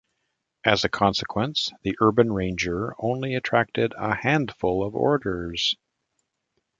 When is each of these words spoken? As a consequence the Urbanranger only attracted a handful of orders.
As 0.65 0.83
a 0.83 0.89
consequence 0.89 1.71
the 1.83 1.95
Urbanranger 2.01 2.93
only 2.97 3.35
attracted 3.35 3.93
a 3.99 4.15
handful 4.15 4.83
of 4.83 4.95
orders. 4.95 5.75